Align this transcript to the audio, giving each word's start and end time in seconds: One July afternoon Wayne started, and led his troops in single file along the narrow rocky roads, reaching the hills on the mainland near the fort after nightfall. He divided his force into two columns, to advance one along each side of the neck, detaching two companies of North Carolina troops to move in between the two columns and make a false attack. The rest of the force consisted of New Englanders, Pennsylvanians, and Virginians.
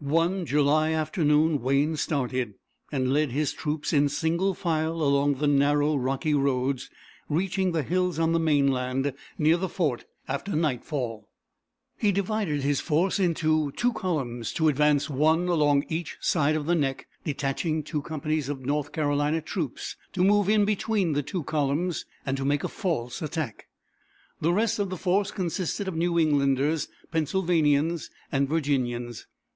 One 0.00 0.44
July 0.46 0.90
afternoon 0.90 1.62
Wayne 1.62 1.94
started, 1.94 2.54
and 2.90 3.12
led 3.12 3.30
his 3.30 3.52
troops 3.52 3.92
in 3.92 4.08
single 4.08 4.52
file 4.52 4.94
along 5.00 5.34
the 5.36 5.46
narrow 5.46 5.94
rocky 5.94 6.34
roads, 6.34 6.90
reaching 7.28 7.70
the 7.70 7.84
hills 7.84 8.18
on 8.18 8.32
the 8.32 8.40
mainland 8.40 9.12
near 9.38 9.56
the 9.56 9.68
fort 9.68 10.04
after 10.26 10.56
nightfall. 10.56 11.28
He 11.96 12.10
divided 12.10 12.62
his 12.62 12.80
force 12.80 13.20
into 13.20 13.70
two 13.76 13.92
columns, 13.92 14.52
to 14.54 14.66
advance 14.66 15.08
one 15.08 15.46
along 15.46 15.84
each 15.88 16.16
side 16.20 16.56
of 16.56 16.66
the 16.66 16.74
neck, 16.74 17.06
detaching 17.22 17.84
two 17.84 18.02
companies 18.02 18.48
of 18.48 18.66
North 18.66 18.90
Carolina 18.90 19.40
troops 19.40 19.94
to 20.14 20.24
move 20.24 20.48
in 20.48 20.64
between 20.64 21.12
the 21.12 21.22
two 21.22 21.44
columns 21.44 22.04
and 22.26 22.44
make 22.44 22.64
a 22.64 22.68
false 22.68 23.22
attack. 23.22 23.68
The 24.40 24.52
rest 24.52 24.80
of 24.80 24.90
the 24.90 24.96
force 24.98 25.30
consisted 25.30 25.86
of 25.86 25.94
New 25.94 26.18
Englanders, 26.18 26.88
Pennsylvanians, 27.12 28.10
and 28.32 28.48
Virginians. 28.48 29.28